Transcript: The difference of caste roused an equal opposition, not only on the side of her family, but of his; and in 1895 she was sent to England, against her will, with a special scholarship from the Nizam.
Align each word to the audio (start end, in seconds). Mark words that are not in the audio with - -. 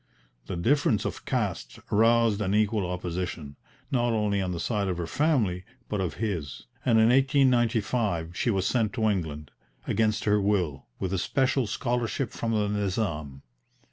The 0.47 0.55
difference 0.57 1.05
of 1.05 1.25
caste 1.25 1.77
roused 1.91 2.41
an 2.41 2.55
equal 2.55 2.89
opposition, 2.89 3.55
not 3.91 4.13
only 4.13 4.41
on 4.41 4.51
the 4.51 4.59
side 4.59 4.87
of 4.87 4.97
her 4.97 5.05
family, 5.05 5.63
but 5.89 6.01
of 6.01 6.15
his; 6.15 6.65
and 6.83 6.97
in 6.97 7.09
1895 7.09 8.35
she 8.35 8.49
was 8.49 8.65
sent 8.65 8.93
to 8.93 9.07
England, 9.07 9.51
against 9.85 10.23
her 10.23 10.41
will, 10.41 10.87
with 10.97 11.13
a 11.13 11.19
special 11.19 11.67
scholarship 11.67 12.31
from 12.31 12.51
the 12.51 12.67
Nizam. 12.67 13.43